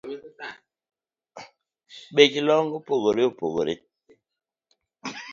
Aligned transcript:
Bech 2.15 2.35
long’ 2.47 2.67
opogore 2.77 3.21
opogore 3.29 3.73